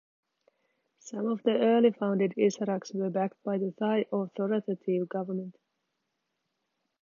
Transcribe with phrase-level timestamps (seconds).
[0.97, 5.55] Some of the early founded Issaraks were backed by the Thai authoritative government.